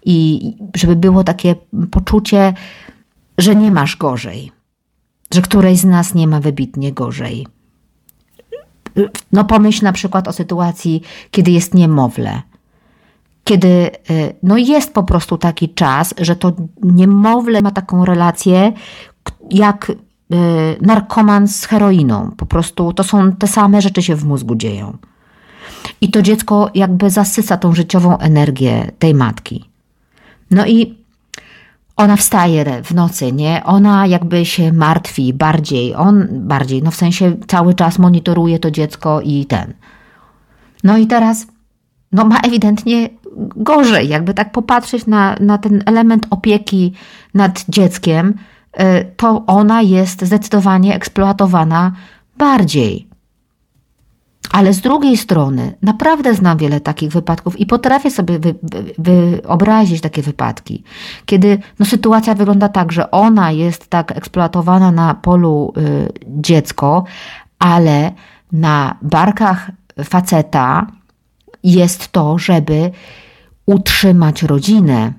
i 0.06 0.54
żeby 0.76 0.96
było 0.96 1.24
takie 1.24 1.56
poczucie, 1.92 2.54
że 3.38 3.56
nie 3.56 3.72
masz 3.72 3.98
gorzej, 3.98 4.52
że 5.34 5.42
którejś 5.42 5.80
z 5.80 5.86
nas 5.86 6.16
nie 6.16 6.28
ma 6.28 6.40
wybitnie 6.40 6.94
gorzej. 6.94 7.48
No 9.32 9.46
pomyśl 9.46 9.86
na 9.86 9.94
przykład 9.94 10.28
o 10.28 10.34
sytuacji, 10.34 11.02
kiedy 11.32 11.52
jest 11.52 11.74
niemowlę. 11.74 12.49
Kiedy 13.50 13.68
y, 13.68 14.36
no 14.44 14.58
jest 14.58 14.94
po 14.94 15.04
prostu 15.04 15.38
taki 15.38 15.70
czas, 15.70 16.14
że 16.18 16.36
to 16.36 16.54
niemowlę 16.84 17.62
ma 17.62 17.72
taką 17.72 18.06
relację, 18.06 18.74
jak 19.50 19.92
Y, 20.34 20.78
narkoman 20.82 21.48
z 21.48 21.66
heroiną. 21.66 22.32
Po 22.38 22.46
prostu 22.46 22.94
to 22.94 23.04
są 23.04 23.32
te 23.32 23.48
same 23.48 23.82
rzeczy 23.82 24.02
się 24.04 24.16
w 24.16 24.26
mózgu 24.26 24.56
dzieją. 24.56 24.98
I 26.02 26.12
to 26.12 26.22
dziecko 26.22 26.70
jakby 26.76 27.10
zasysa 27.10 27.58
tą 27.58 27.74
życiową 27.74 28.18
energię 28.18 28.92
tej 29.00 29.14
matki. 29.14 29.70
No 30.52 30.66
i 30.66 30.98
ona 31.96 32.16
wstaje 32.16 32.84
w 32.84 32.94
nocy, 32.94 33.32
nie? 33.32 33.62
Ona 33.66 34.08
jakby 34.08 34.46
się 34.46 34.74
martwi 34.74 35.34
bardziej, 35.34 35.96
on 35.96 36.28
bardziej, 36.32 36.84
no 36.84 36.92
w 36.92 36.96
sensie 36.96 37.38
cały 37.48 37.74
czas 37.74 38.00
monitoruje 38.00 38.60
to 38.60 38.72
dziecko 38.72 39.22
i 39.22 39.46
ten. 39.46 39.74
No 40.84 40.98
i 40.98 41.08
teraz, 41.08 41.48
no 42.12 42.26
ma 42.26 42.40
ewidentnie 42.40 43.10
gorzej, 43.56 44.10
jakby 44.10 44.34
tak 44.34 44.52
popatrzeć 44.52 45.06
na, 45.06 45.36
na 45.40 45.58
ten 45.58 45.84
element 45.86 46.28
opieki 46.30 46.94
nad 47.34 47.66
dzieckiem, 47.70 48.34
Y, 48.78 49.12
to 49.18 49.44
ona 49.48 49.82
jest 49.82 50.22
zdecydowanie 50.22 50.96
eksploatowana 50.96 51.92
bardziej. 52.38 53.10
Ale 54.52 54.74
z 54.74 54.82
drugiej 54.82 55.18
strony, 55.18 55.76
naprawdę 55.82 56.34
znam 56.34 56.58
wiele 56.58 56.80
takich 56.80 57.12
wypadków 57.12 57.60
i 57.60 57.66
potrafię 57.66 58.12
sobie 58.12 58.40
wy, 58.40 58.56
wy, 58.64 58.84
wyobrazić 58.98 60.02
takie 60.02 60.22
wypadki, 60.22 60.84
kiedy 61.26 61.58
no, 61.80 61.86
sytuacja 61.86 62.36
wygląda 62.36 62.70
tak, 62.70 62.92
że 62.92 63.12
ona 63.12 63.52
jest 63.52 63.88
tak 63.88 64.18
eksploatowana 64.18 64.92
na 64.92 65.14
polu 65.14 65.74
y, 65.78 66.10
dziecko, 66.28 67.04
ale 67.60 68.12
na 68.52 68.98
barkach 69.02 69.72
faceta 70.04 70.88
jest 71.64 72.12
to, 72.12 72.38
żeby 72.38 72.92
utrzymać 73.66 74.44
rodzinę, 74.44 75.14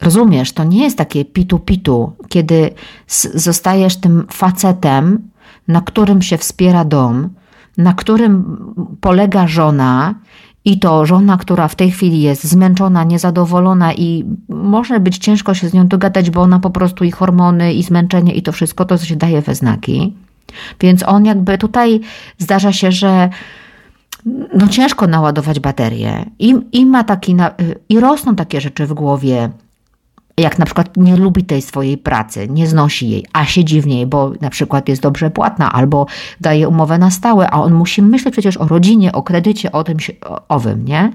Rozumiesz, 0.00 0.52
to 0.52 0.64
nie 0.64 0.84
jest 0.84 0.98
takie 0.98 1.24
pitu-pitu, 1.24 2.12
kiedy 2.28 2.70
zostajesz 3.34 3.96
tym 3.96 4.26
facetem, 4.32 5.30
na 5.68 5.80
którym 5.80 6.22
się 6.22 6.38
wspiera 6.38 6.84
dom, 6.84 7.28
na 7.78 7.94
którym 7.94 8.58
polega 9.00 9.46
żona, 9.46 10.14
i 10.64 10.78
to 10.78 11.06
żona, 11.06 11.36
która 11.36 11.68
w 11.68 11.74
tej 11.74 11.90
chwili 11.90 12.20
jest 12.20 12.44
zmęczona, 12.44 13.04
niezadowolona 13.04 13.94
i 13.94 14.24
może 14.48 15.00
być 15.00 15.18
ciężko 15.18 15.54
się 15.54 15.68
z 15.68 15.72
nią 15.72 15.86
dogadać, 15.88 16.30
bo 16.30 16.42
ona 16.42 16.58
po 16.58 16.70
prostu 16.70 17.04
i 17.04 17.10
hormony, 17.10 17.72
i 17.74 17.82
zmęczenie, 17.82 18.34
i 18.34 18.42
to 18.42 18.52
wszystko 18.52 18.84
to 18.84 18.98
się 18.98 19.16
daje 19.16 19.42
we 19.42 19.54
znaki. 19.54 20.14
Więc 20.80 21.02
on 21.02 21.24
jakby 21.24 21.58
tutaj 21.58 22.00
zdarza 22.38 22.72
się, 22.72 22.92
że 22.92 23.30
no 24.54 24.68
ciężko 24.68 25.06
naładować 25.06 25.60
baterię 25.60 26.24
i, 26.38 26.54
i 26.72 26.86
ma 26.86 27.04
taki, 27.04 27.36
i 27.88 28.00
rosną 28.00 28.36
takie 28.36 28.60
rzeczy 28.60 28.86
w 28.86 28.92
głowie, 28.92 29.50
jak 30.36 30.58
na 30.58 30.64
przykład 30.64 30.96
nie 30.96 31.16
lubi 31.16 31.44
tej 31.44 31.62
swojej 31.62 31.98
pracy, 31.98 32.48
nie 32.50 32.66
znosi 32.66 33.10
jej, 33.10 33.26
a 33.32 33.44
siedzi 33.44 33.80
w 33.80 33.86
niej, 33.86 34.06
bo 34.06 34.32
na 34.40 34.50
przykład 34.50 34.88
jest 34.88 35.02
dobrze 35.02 35.30
płatna 35.30 35.72
albo 35.72 36.06
daje 36.40 36.68
umowę 36.68 36.98
na 36.98 37.10
stałe, 37.10 37.50
a 37.50 37.60
on 37.60 37.74
musi 37.74 38.02
myśleć 38.02 38.32
przecież 38.32 38.56
o 38.56 38.68
rodzinie, 38.68 39.12
o 39.12 39.22
kredycie, 39.22 39.72
o 39.72 39.84
tym 39.84 39.96
owym, 40.48 40.84
nie? 40.84 41.12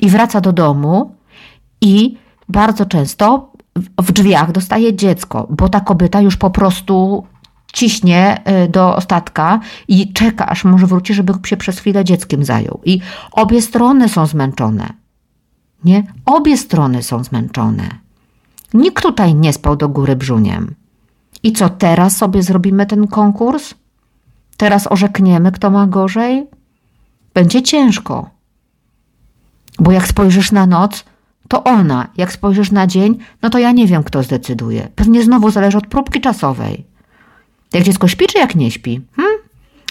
I 0.00 0.10
wraca 0.10 0.40
do 0.40 0.52
domu 0.52 1.14
i 1.80 2.16
bardzo 2.48 2.86
często 2.86 3.52
w 4.02 4.12
drzwiach 4.12 4.52
dostaje 4.52 4.96
dziecko, 4.96 5.46
bo 5.50 5.68
ta 5.68 5.80
kobieta 5.80 6.20
już 6.20 6.36
po 6.36 6.50
prostu 6.50 7.24
ciśnie 7.74 8.42
y, 8.64 8.68
do 8.68 8.96
ostatka 8.96 9.60
i 9.88 10.12
czeka, 10.12 10.46
aż 10.46 10.64
może 10.64 10.86
wróci, 10.86 11.14
żeby 11.14 11.32
się 11.46 11.56
przez 11.56 11.78
chwilę 11.78 12.04
dzieckiem 12.04 12.44
zajął. 12.44 12.80
I 12.84 13.00
obie 13.32 13.62
strony 13.62 14.08
są 14.08 14.26
zmęczone. 14.26 14.88
Nie? 15.84 16.04
Obie 16.26 16.56
strony 16.56 17.02
są 17.02 17.24
zmęczone. 17.24 17.88
Nikt 18.74 19.02
tutaj 19.02 19.34
nie 19.34 19.52
spał 19.52 19.76
do 19.76 19.88
góry 19.88 20.16
brzuniem. 20.16 20.74
I 21.42 21.52
co 21.52 21.68
teraz 21.68 22.16
sobie 22.16 22.42
zrobimy 22.42 22.86
ten 22.86 23.06
konkurs? 23.06 23.74
Teraz 24.56 24.92
orzekniemy, 24.92 25.52
kto 25.52 25.70
ma 25.70 25.86
gorzej? 25.86 26.46
Będzie 27.34 27.62
ciężko. 27.62 28.30
Bo 29.78 29.92
jak 29.92 30.06
spojrzysz 30.06 30.52
na 30.52 30.66
noc, 30.66 31.04
to 31.48 31.64
ona. 31.64 32.08
Jak 32.16 32.32
spojrzysz 32.32 32.70
na 32.70 32.86
dzień, 32.86 33.18
no 33.42 33.50
to 33.50 33.58
ja 33.58 33.72
nie 33.72 33.86
wiem, 33.86 34.02
kto 34.02 34.22
zdecyduje. 34.22 34.88
Pewnie 34.94 35.22
znowu 35.22 35.50
zależy 35.50 35.78
od 35.78 35.86
próbki 35.86 36.20
czasowej. 36.20 36.93
Jak 37.74 37.82
dziecko 37.84 38.08
śpi, 38.08 38.26
czy 38.26 38.38
jak 38.38 38.54
nie 38.54 38.70
śpi? 38.70 39.00
Hm? 39.16 39.28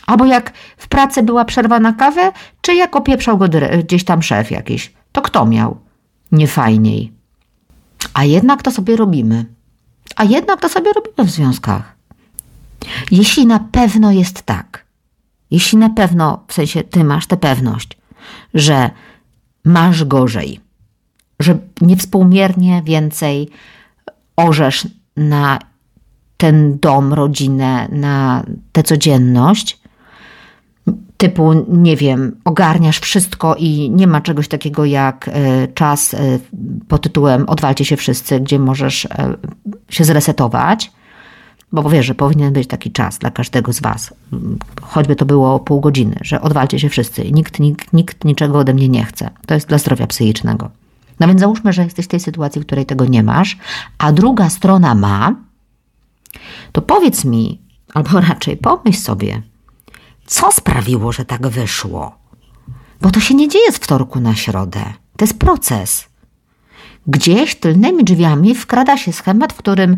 Albo 0.06 0.26
jak 0.26 0.54
w 0.78 0.88
pracy 0.88 1.24
była 1.24 1.46
przerwa 1.46 1.80
na 1.80 1.94
kawę, 1.94 2.32
czy 2.62 2.76
jak 2.76 2.96
opieprzał 2.96 3.38
go 3.38 3.46
gdzieś 3.84 4.04
tam 4.04 4.24
szef 4.24 4.52
jakiś. 4.52 4.94
To 5.12 5.22
kto 5.22 5.46
miał? 5.46 5.78
niefajniej. 6.34 7.12
A 8.14 8.24
jednak 8.24 8.62
to 8.62 8.72
sobie 8.72 8.96
robimy. 8.96 9.46
A 10.16 10.24
jednak 10.24 10.62
to 10.62 10.70
sobie 10.70 10.94
robimy 10.94 11.24
w 11.24 11.30
związkach. 11.30 11.96
Jeśli 13.12 13.46
na 13.46 13.60
pewno 13.60 14.12
jest 14.12 14.42
tak, 14.42 14.86
jeśli 15.52 15.78
na 15.78 15.90
pewno, 15.90 16.44
w 16.48 16.54
sensie 16.54 16.84
ty 16.84 17.04
masz 17.04 17.28
tę 17.28 17.38
pewność, 17.38 17.98
że 18.54 18.90
masz 19.66 20.04
gorzej, 20.04 20.60
że 21.40 21.58
niewspółmiernie 21.82 22.82
więcej 22.86 23.50
orzesz 24.36 24.88
na 25.18 25.60
ten 26.44 26.78
dom, 26.80 27.14
rodzinę, 27.14 27.88
na 27.92 28.44
tę 28.72 28.84
codzienność, 28.84 29.80
typu, 31.18 31.66
nie 31.70 31.98
wiem, 31.98 32.36
ogarniasz 32.46 33.00
wszystko 33.00 33.56
i 33.56 33.90
nie 33.90 34.08
ma 34.08 34.22
czegoś 34.22 34.48
takiego 34.48 34.86
jak 34.86 35.30
e, 35.34 35.68
czas 35.68 36.14
e, 36.14 36.40
pod 36.88 37.02
tytułem 37.02 37.50
Odwalcie 37.50 37.86
się 37.86 37.98
wszyscy, 37.98 38.40
gdzie 38.40 38.60
możesz 38.60 39.06
e, 39.06 39.36
się 39.90 40.04
zresetować, 40.04 40.92
bo 41.72 41.90
wiesz, 41.90 42.06
że 42.06 42.16
powinien 42.16 42.54
być 42.54 42.68
taki 42.68 42.92
czas 42.92 43.18
dla 43.18 43.32
każdego 43.32 43.74
z 43.74 43.82
Was, 43.82 44.14
choćby 44.82 45.16
to 45.16 45.26
było 45.26 45.60
pół 45.60 45.82
godziny, 45.82 46.16
że 46.22 46.42
odwalcie 46.42 46.80
się 46.80 46.90
wszyscy 46.90 47.24
i 47.24 47.34
nikt, 47.34 47.60
nikt, 47.60 47.94
nikt 47.94 48.26
niczego 48.26 48.60
ode 48.60 48.74
mnie 48.74 48.90
nie 48.90 49.06
chce. 49.06 49.30
To 49.48 49.54
jest 49.54 49.68
dla 49.68 49.78
zdrowia 49.78 50.08
psychicznego. 50.08 50.70
No 51.20 51.28
więc 51.28 51.40
załóżmy, 51.40 51.74
że 51.74 51.84
jesteś 51.84 52.06
w 52.06 52.10
tej 52.10 52.20
sytuacji, 52.20 52.62
w 52.62 52.66
której 52.66 52.86
tego 52.86 53.06
nie 53.06 53.24
masz, 53.24 53.58
a 53.98 54.12
druga 54.12 54.50
strona 54.50 54.96
ma, 54.96 55.36
to 56.72 56.82
powiedz 56.82 57.26
mi, 57.26 57.62
albo 57.94 58.22
raczej 58.22 58.58
pomyśl 58.58 59.00
sobie, 59.00 59.42
co 60.26 60.52
sprawiło, 60.52 61.12
że 61.12 61.26
tak 61.26 61.48
wyszło? 61.48 62.16
Bo 63.02 63.12
to 63.12 63.20
się 63.20 63.36
nie 63.36 63.48
dzieje 63.48 63.72
z 63.72 63.78
wtorku 63.78 64.20
na 64.20 64.36
środę. 64.36 64.84
To 65.18 65.26
jest 65.26 65.40
proces. 65.40 66.08
Gdzieś 67.08 67.56
tylnymi 67.56 68.04
drzwiami 68.04 68.56
wkrada 68.56 68.98
się 68.98 69.14
schemat, 69.14 69.54
w 69.54 69.58
którym 69.58 69.98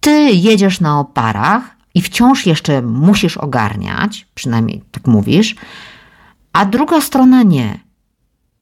ty 0.00 0.30
jedziesz 0.30 0.80
na 0.80 1.00
oparach 1.00 1.76
i 1.94 2.02
wciąż 2.02 2.46
jeszcze 2.46 2.82
musisz 2.82 3.36
ogarniać, 3.36 4.26
przynajmniej 4.34 4.82
tak 4.90 5.06
mówisz, 5.06 5.54
a 6.52 6.64
druga 6.64 7.00
strona 7.00 7.42
nie. 7.42 7.80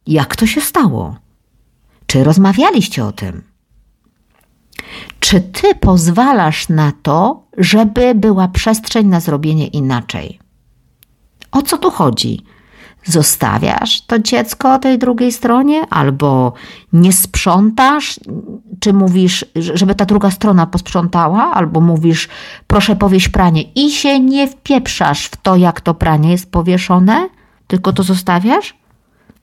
Jak 0.06 0.36
to 0.36 0.46
się 0.46 0.60
stało? 0.60 1.16
Czy 2.06 2.24
rozmawialiście 2.24 3.04
o 3.04 3.12
tym? 3.12 3.42
Czy 5.26 5.40
ty 5.40 5.74
pozwalasz 5.74 6.68
na 6.68 6.92
to, 7.02 7.42
żeby 7.58 8.14
była 8.14 8.48
przestrzeń 8.48 9.06
na 9.06 9.20
zrobienie 9.20 9.66
inaczej? 9.66 10.38
O 11.52 11.62
co 11.62 11.78
tu 11.78 11.90
chodzi? 11.90 12.44
Zostawiasz 13.04 14.00
to 14.00 14.18
dziecko 14.18 14.78
tej 14.78 14.98
drugiej 14.98 15.32
stronie, 15.32 15.86
albo 15.90 16.52
nie 16.92 17.12
sprzątasz, 17.12 18.20
czy 18.80 18.92
mówisz, 18.92 19.44
żeby 19.56 19.94
ta 19.94 20.04
druga 20.04 20.30
strona 20.30 20.66
posprzątała, 20.66 21.44
albo 21.54 21.80
mówisz, 21.80 22.28
proszę 22.66 22.96
powieść 22.96 23.28
pranie 23.28 23.62
i 23.62 23.90
się 23.90 24.20
nie 24.20 24.48
wpieprzasz 24.48 25.26
w 25.26 25.36
to, 25.36 25.56
jak 25.56 25.80
to 25.80 25.94
pranie 25.94 26.30
jest 26.30 26.50
powieszone, 26.50 27.28
tylko 27.66 27.92
to 27.92 28.02
zostawiasz? 28.02 28.76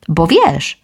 Bo 0.08 0.28
wiesz, 0.28 0.84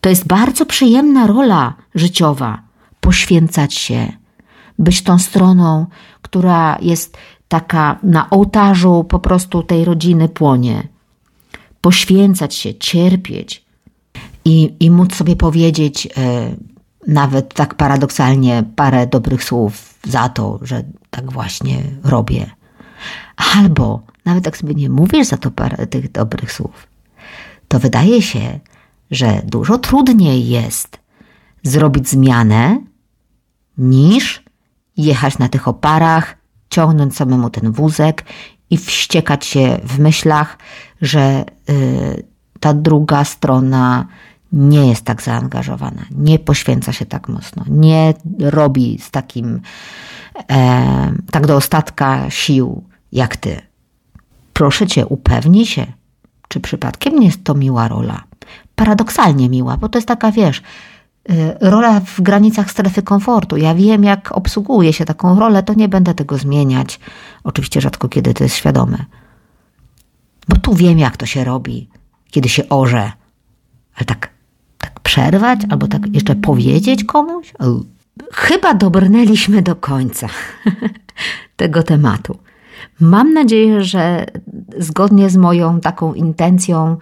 to 0.00 0.08
jest 0.08 0.26
bardzo 0.26 0.66
przyjemna 0.66 1.26
rola 1.26 1.74
życiowa 1.94 2.69
poświęcać 3.00 3.74
się, 3.74 4.12
być 4.78 5.02
tą 5.02 5.18
stroną, 5.18 5.86
która 6.22 6.78
jest 6.82 7.18
taka 7.48 7.98
na 8.02 8.30
ołtarzu 8.30 9.04
po 9.04 9.18
prostu 9.18 9.62
tej 9.62 9.84
rodziny 9.84 10.28
płonie. 10.28 10.88
Poświęcać 11.80 12.54
się, 12.54 12.74
cierpieć 12.74 13.64
i, 14.44 14.74
i 14.80 14.90
móc 14.90 15.14
sobie 15.14 15.36
powiedzieć, 15.36 16.06
e, 16.06 16.10
nawet 17.06 17.54
tak 17.54 17.74
paradoksalnie, 17.74 18.64
parę 18.76 19.06
dobrych 19.06 19.44
słów 19.44 19.94
za 20.04 20.28
to, 20.28 20.58
że 20.62 20.82
tak 21.10 21.32
właśnie 21.32 21.82
robię. 22.04 22.50
Albo 23.54 24.00
nawet 24.24 24.46
jak 24.46 24.56
sobie 24.56 24.74
nie 24.74 24.90
mówisz 24.90 25.26
za 25.26 25.36
to 25.36 25.50
parę 25.50 25.86
tych 25.86 26.12
dobrych 26.12 26.52
słów, 26.52 26.86
to 27.68 27.78
wydaje 27.78 28.22
się, 28.22 28.60
że 29.10 29.42
dużo 29.44 29.78
trudniej 29.78 30.48
jest 30.48 30.98
zrobić 31.62 32.08
zmianę 32.08 32.78
niż 33.80 34.42
jechać 34.96 35.38
na 35.38 35.48
tych 35.48 35.68
oparach, 35.68 36.36
ciągnąć 36.70 37.16
samemu 37.16 37.50
ten 37.50 37.72
wózek 37.72 38.24
i 38.70 38.76
wściekać 38.76 39.46
się 39.46 39.80
w 39.84 39.98
myślach, 39.98 40.58
że 41.02 41.44
y, 41.70 42.24
ta 42.60 42.74
druga 42.74 43.24
strona 43.24 44.06
nie 44.52 44.88
jest 44.88 45.04
tak 45.04 45.22
zaangażowana, 45.22 46.02
nie 46.10 46.38
poświęca 46.38 46.92
się 46.92 47.06
tak 47.06 47.28
mocno, 47.28 47.64
nie 47.68 48.14
robi 48.38 48.98
z 48.98 49.10
takim 49.10 49.60
e, 50.50 51.12
tak 51.30 51.46
do 51.46 51.56
ostatka 51.56 52.30
sił 52.30 52.84
jak 53.12 53.36
ty. 53.36 53.60
Proszę 54.52 54.86
cię, 54.86 55.06
upewnij 55.06 55.66
się, 55.66 55.86
czy 56.48 56.60
przypadkiem 56.60 57.18
nie 57.18 57.26
jest 57.26 57.44
to 57.44 57.54
miła 57.54 57.88
rola. 57.88 58.22
Paradoksalnie 58.74 59.48
miła, 59.48 59.76
bo 59.76 59.88
to 59.88 59.98
jest 59.98 60.08
taka, 60.08 60.32
wiesz, 60.32 60.62
rola 61.60 62.00
w 62.00 62.20
granicach 62.20 62.70
strefy 62.70 63.02
komfortu. 63.02 63.56
Ja 63.56 63.74
wiem, 63.74 64.04
jak 64.04 64.32
obsługuje 64.32 64.92
się 64.92 65.04
taką 65.04 65.40
rolę, 65.40 65.62
to 65.62 65.74
nie 65.74 65.88
będę 65.88 66.14
tego 66.14 66.38
zmieniać. 66.38 67.00
Oczywiście 67.44 67.80
rzadko 67.80 68.08
kiedy 68.08 68.34
to 68.34 68.44
jest 68.44 68.56
świadome. 68.56 69.04
Bo 70.48 70.56
tu 70.56 70.74
wiem, 70.74 70.98
jak 70.98 71.16
to 71.16 71.26
się 71.26 71.44
robi, 71.44 71.88
kiedy 72.30 72.48
się 72.48 72.68
orze. 72.68 73.12
Ale 73.94 74.04
tak, 74.06 74.30
tak 74.78 75.00
przerwać 75.00 75.60
albo 75.70 75.88
tak 75.88 76.14
jeszcze 76.14 76.34
powiedzieć 76.34 77.04
komuś? 77.04 77.52
Chyba 78.32 78.74
dobrnęliśmy 78.74 79.62
do 79.62 79.76
końca 79.76 80.28
tego 81.56 81.82
tematu. 81.82 82.38
Mam 83.00 83.32
nadzieję, 83.32 83.84
że 83.84 84.26
zgodnie 84.78 85.30
z 85.30 85.36
moją 85.36 85.80
taką 85.80 86.14
intencją 86.14 86.96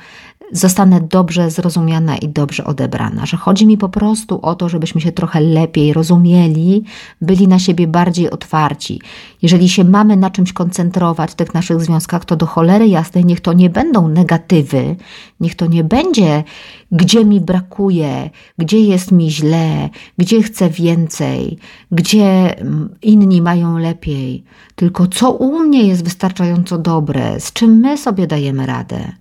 zostanę 0.52 1.00
dobrze 1.00 1.50
zrozumiana 1.50 2.16
i 2.16 2.28
dobrze 2.28 2.64
odebrana, 2.64 3.26
że 3.26 3.36
chodzi 3.36 3.66
mi 3.66 3.78
po 3.78 3.88
prostu 3.88 4.40
o 4.42 4.54
to, 4.54 4.68
żebyśmy 4.68 5.00
się 5.00 5.12
trochę 5.12 5.40
lepiej 5.40 5.92
rozumieli, 5.92 6.84
byli 7.20 7.48
na 7.48 7.58
siebie 7.58 7.86
bardziej 7.86 8.30
otwarci. 8.30 9.00
Jeżeli 9.42 9.68
się 9.68 9.84
mamy 9.84 10.16
na 10.16 10.30
czymś 10.30 10.52
koncentrować 10.52 11.30
w 11.30 11.34
tych 11.34 11.54
naszych 11.54 11.80
związkach, 11.80 12.24
to 12.24 12.36
do 12.36 12.46
cholery 12.46 12.88
jasnej 12.88 13.24
niech 13.24 13.40
to 13.40 13.52
nie 13.52 13.70
będą 13.70 14.08
negatywy, 14.08 14.96
niech 15.40 15.54
to 15.54 15.66
nie 15.66 15.84
będzie, 15.84 16.44
gdzie 16.92 17.24
mi 17.24 17.40
brakuje, 17.40 18.30
gdzie 18.58 18.80
jest 18.80 19.12
mi 19.12 19.30
źle, 19.30 19.88
gdzie 20.18 20.42
chcę 20.42 20.70
więcej, 20.70 21.58
gdzie 21.92 22.58
mm, 22.58 22.94
inni 23.02 23.42
mają 23.42 23.78
lepiej, 23.78 24.44
tylko 24.74 25.06
co 25.06 25.32
u 25.32 25.58
mnie 25.58 25.82
jest 25.82 26.04
wystarczająco 26.04 26.78
dobre, 26.78 27.40
z 27.40 27.52
czym 27.52 27.70
my 27.70 27.98
sobie 27.98 28.26
dajemy 28.26 28.66
radę. 28.66 29.12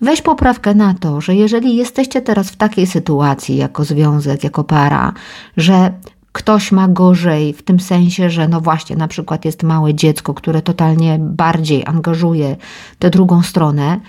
Weź 0.00 0.22
poprawkę 0.22 0.74
na 0.74 0.94
to, 0.94 1.20
że 1.20 1.34
jeżeli 1.34 1.76
jesteście 1.76 2.22
teraz 2.22 2.50
w 2.50 2.56
takiej 2.56 2.86
sytuacji 2.86 3.56
jako 3.56 3.84
związek, 3.84 4.44
jako 4.44 4.64
para, 4.64 5.12
że 5.56 5.92
ktoś 6.32 6.72
ma 6.72 6.88
gorzej 6.88 7.52
w 7.52 7.62
tym 7.62 7.80
sensie, 7.80 8.30
że 8.30 8.48
no 8.48 8.60
właśnie 8.60 8.96
na 8.96 9.08
przykład 9.08 9.44
jest 9.44 9.62
małe 9.62 9.94
dziecko, 9.94 10.34
które 10.34 10.62
totalnie 10.62 11.18
bardziej 11.20 11.86
angażuje 11.86 12.56
tę 12.98 13.10
drugą 13.10 13.42
stronę, 13.42 14.00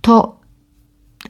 to 0.00 0.40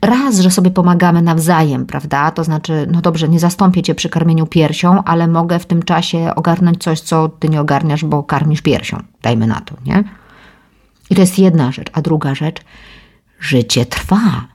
raz, 0.02 0.38
że 0.38 0.50
sobie 0.50 0.70
pomagamy 0.70 1.22
nawzajem, 1.22 1.86
prawda? 1.86 2.30
To 2.30 2.44
znaczy, 2.44 2.86
no 2.90 3.00
dobrze, 3.00 3.28
nie 3.28 3.40
zastąpię 3.40 3.82
cię 3.82 3.94
przy 3.94 4.08
karmieniu 4.08 4.46
piersią, 4.46 5.04
ale 5.04 5.28
mogę 5.28 5.58
w 5.58 5.66
tym 5.66 5.82
czasie 5.82 6.32
ogarnąć 6.36 6.82
coś, 6.82 7.00
co 7.00 7.28
ty 7.28 7.48
nie 7.48 7.60
ogarniasz, 7.60 8.04
bo 8.04 8.22
karmisz 8.22 8.62
piersią. 8.62 9.02
Dajmy 9.22 9.46
na 9.46 9.60
to, 9.60 9.74
nie? 9.86 10.04
I 11.10 11.14
to 11.14 11.20
jest 11.20 11.38
jedna 11.38 11.72
rzecz. 11.72 11.90
A 11.92 12.02
druga 12.02 12.34
rzecz, 12.34 12.60
Życie 13.40 13.86
trwa. 13.86 14.48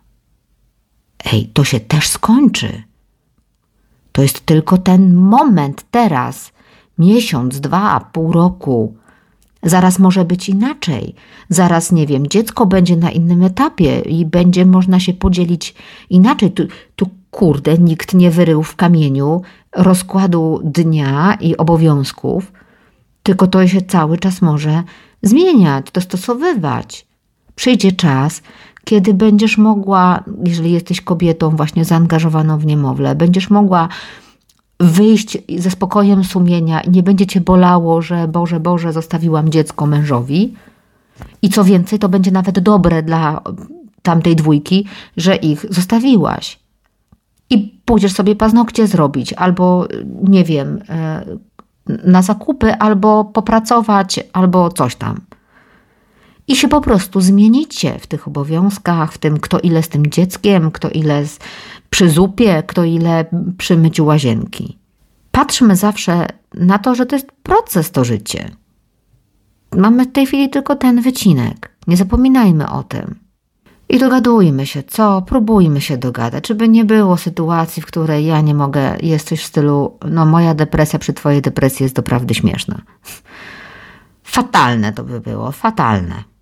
Ej, 1.34 1.50
to 1.54 1.63
się 1.63 1.80
też 1.80 2.08
skończy. 2.08 2.84
To 4.12 4.21
jest 4.21 4.45
tylko 4.45 4.78
ten 4.78 5.13
moment 5.13 5.86
teraz, 5.91 6.52
miesiąc, 6.98 7.60
dwa, 7.60 8.00
pół 8.00 8.32
roku. 8.32 8.95
Zaraz 9.63 10.00
może 10.00 10.26
być 10.26 10.50
inaczej. 10.50 11.15
Zaraz, 11.50 11.91
nie 11.91 12.08
wiem, 12.08 12.28
dziecko 12.28 12.65
będzie 12.65 12.98
na 12.98 13.12
innym 13.12 13.43
etapie 13.43 14.00
i 14.00 14.26
będzie 14.26 14.65
można 14.65 15.00
się 15.00 15.13
podzielić 15.13 15.76
inaczej. 16.10 16.52
Tu, 16.52 16.63
tu 16.95 17.10
kurde, 17.32 17.78
nikt 17.78 18.13
nie 18.13 18.32
wyrył 18.32 18.63
w 18.63 18.76
kamieniu 18.76 19.41
rozkładu 19.76 20.62
dnia 20.63 21.38
i 21.41 21.58
obowiązków, 21.58 22.52
tylko 23.24 23.48
to 23.48 23.67
się 23.67 23.82
cały 23.82 24.17
czas 24.17 24.41
może 24.41 24.84
zmieniać, 25.21 25.91
dostosowywać. 25.91 27.06
Przyjdzie 27.56 27.91
czas, 27.91 28.41
kiedy 28.86 29.13
będziesz 29.13 29.58
mogła, 29.58 30.24
jeżeli 30.45 30.71
jesteś 30.71 31.02
kobietą 31.02 31.50
właśnie 31.50 31.86
zaangażowaną 31.86 32.58
w 32.58 32.65
niemowlę, 32.65 33.15
będziesz 33.15 33.50
mogła 33.50 33.88
wyjść 34.80 35.38
ze 35.58 35.71
spokojem 35.71 36.24
sumienia 36.24 36.82
i 36.82 36.89
nie 36.89 37.04
będzie 37.04 37.28
cię 37.28 37.41
bolało, 37.41 38.02
że 38.02 38.28
Boże, 38.28 38.60
Boże, 38.60 38.93
zostawiłam 38.93 39.50
dziecko 39.50 39.86
mężowi. 39.86 40.54
I 41.41 41.50
co 41.50 41.63
więcej, 41.63 42.00
to 42.00 42.10
będzie 42.10 42.32
nawet 42.32 42.60
dobre 42.60 43.04
dla 43.04 43.41
tamtej 44.02 44.36
dwójki, 44.36 44.86
że 45.17 45.36
ich 45.36 45.65
zostawiłaś. 45.69 46.60
I 47.50 47.80
pójdziesz 47.86 48.13
sobie 48.13 48.36
paznokcie 48.36 48.88
zrobić, 48.88 49.34
albo 49.34 49.88
nie 50.24 50.43
wiem, 50.43 50.80
e, 50.89 51.26
na 51.88 52.21
zakupy, 52.21 52.74
albo 52.74 53.26
popracować, 53.26 54.19
albo 54.34 54.69
coś 54.69 54.95
tam 54.95 55.21
i 56.47 56.55
się 56.55 56.67
po 56.67 56.81
prostu 56.81 57.21
zmienicie 57.21 57.99
w 57.99 58.08
tych 58.08 58.27
obowiązkach, 58.27 59.13
w 59.13 59.17
tym 59.17 59.39
kto 59.39 59.60
ile 59.60 59.84
z 59.84 59.89
tym 59.89 60.08
dzieckiem, 60.08 60.71
kto 60.71 60.89
ile 60.89 61.25
z, 61.25 61.39
przy 61.89 62.10
zupie, 62.10 62.63
kto 62.67 62.84
ile 62.84 63.25
przy 63.58 63.77
myciu 63.77 64.05
łazienki. 64.05 64.77
Patrzmy 65.31 65.75
zawsze 65.75 66.27
na 66.53 66.79
to, 66.79 66.95
że 66.95 67.05
to 67.05 67.15
jest 67.15 67.31
proces 67.43 67.91
to 67.91 68.03
życie. 68.03 68.51
Mamy 69.75 70.05
w 70.05 70.12
tej 70.12 70.25
chwili 70.25 70.49
tylko 70.49 70.75
ten 70.75 71.01
wycinek. 71.01 71.71
Nie 71.88 71.97
zapominajmy 71.97 72.69
o 72.69 72.84
tym. 72.84 73.15
I 73.89 73.99
dogadujmy 73.99 74.65
się, 74.65 74.84
co? 74.84 75.21
Próbujmy 75.21 75.81
się 75.81 75.97
dogadać, 75.97 76.47
żeby 76.47 76.69
nie 76.69 76.86
było 76.86 77.17
sytuacji, 77.17 77.81
w 77.81 77.86
której 77.86 78.25
ja 78.25 78.41
nie 78.41 78.53
mogę, 78.53 78.97
jest 79.03 79.27
coś 79.27 79.41
w 79.41 79.45
stylu, 79.45 79.97
no 80.10 80.25
moja 80.25 80.53
depresja 80.53 80.99
przy 80.99 81.13
twojej 81.13 81.41
depresji 81.41 81.84
jest 81.84 81.95
doprawdy 81.95 82.34
śmieszna. 82.34 82.81
Fatalne 84.23 84.93
to 84.93 85.03
by 85.03 85.21
było, 85.21 85.51
fatalne. 85.51 86.35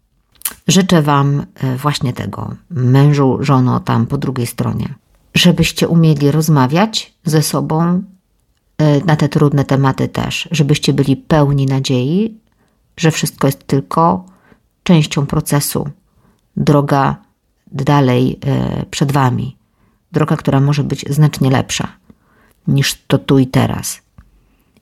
Życzę 0.67 1.01
Wam 1.01 1.45
e, 1.55 1.77
właśnie 1.77 2.13
tego, 2.13 2.55
mężu, 2.69 3.37
żono 3.41 3.79
tam 3.79 4.05
po 4.05 4.17
drugiej 4.17 4.47
stronie, 4.47 4.93
żebyście 5.33 5.87
umieli 5.87 6.31
rozmawiać 6.31 7.13
ze 7.25 7.41
sobą 7.41 8.03
e, 8.77 8.99
na 9.05 9.15
te 9.15 9.29
trudne 9.29 9.65
tematy 9.65 10.07
też, 10.07 10.47
żebyście 10.51 10.93
byli 10.93 11.17
pełni 11.17 11.65
nadziei, 11.65 12.37
że 12.97 13.11
wszystko 13.11 13.47
jest 13.47 13.67
tylko 13.67 14.25
częścią 14.83 15.25
procesu. 15.25 15.89
Droga 16.57 17.15
dalej 17.71 18.39
e, 18.45 18.85
przed 18.85 19.11
Wami. 19.11 19.57
Droga, 20.11 20.37
która 20.37 20.59
może 20.59 20.83
być 20.83 21.05
znacznie 21.09 21.49
lepsza 21.49 21.87
niż 22.67 23.03
to 23.07 23.17
tu 23.17 23.39
i 23.39 23.47
teraz. 23.47 24.01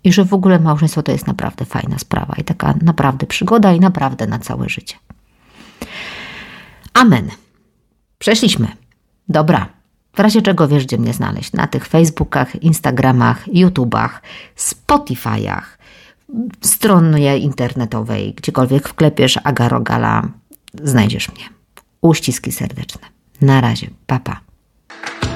I 0.04 0.14
że 0.14 0.26
w 0.26 0.34
ogóle 0.34 0.60
małżeństwo 0.60 1.04
to 1.04 1.12
jest 1.12 1.28
naprawdę 1.28 1.66
fajna 1.66 2.00
sprawa 2.00 2.36
i 2.38 2.44
taka 2.44 2.74
naprawdę 2.82 3.28
przygoda 3.28 3.74
i 3.74 3.80
naprawdę 3.80 4.28
na 4.28 4.40
całe 4.40 4.70
życie. 4.70 4.96
Amen. 6.94 7.30
Przeszliśmy. 8.20 8.68
Dobra. 9.30 9.70
W 10.14 10.20
razie 10.20 10.42
czego 10.42 10.68
wiesz, 10.68 10.86
gdzie 10.86 10.98
mnie 10.98 11.14
znaleźć? 11.14 11.54
Na 11.54 11.68
tych 11.68 11.88
Facebookach, 11.88 12.64
Instagramach, 12.64 13.54
YouTubach, 13.54 14.22
Spotify'ach, 14.58 15.64
stronie 16.62 17.38
internetowej, 17.38 18.34
gdziekolwiek 18.34 18.90
wklepiesz 18.90 19.40
Agarogala, 19.44 20.28
znajdziesz 20.84 21.30
mnie. 21.30 21.44
Uściski 22.02 22.52
serdeczne. 22.52 23.08
Na 23.42 23.62
razie. 23.62 23.90
Papa. 24.08 24.40
Pa. 25.22 25.31